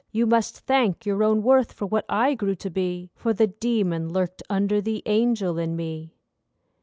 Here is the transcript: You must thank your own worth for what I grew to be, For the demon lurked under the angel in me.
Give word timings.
You 0.11 0.25
must 0.25 0.61
thank 0.61 1.05
your 1.05 1.23
own 1.23 1.43
worth 1.43 1.73
for 1.73 1.85
what 1.85 2.05
I 2.09 2.33
grew 2.33 2.55
to 2.55 2.71
be, 2.71 3.11
For 3.13 3.33
the 3.33 3.45
demon 3.45 4.11
lurked 4.11 4.41
under 4.49 4.81
the 4.81 5.03
angel 5.05 5.59
in 5.59 5.75
me. 5.75 6.15